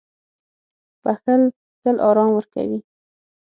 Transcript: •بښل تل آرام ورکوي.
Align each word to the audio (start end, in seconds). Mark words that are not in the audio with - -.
•بښل 1.03 1.41
تل 1.81 1.95
آرام 2.09 2.29
ورکوي. 2.33 2.79